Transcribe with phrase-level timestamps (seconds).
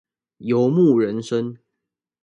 [0.39, 1.59] 游牧人生